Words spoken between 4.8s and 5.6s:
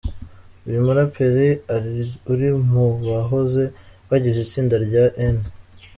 rya N.